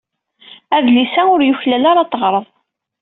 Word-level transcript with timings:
Adlis-a 0.75 1.21
ur 1.33 1.39
yuklal 1.43 1.85
ad 1.91 1.97
t-teɣreḍ. 2.07 2.45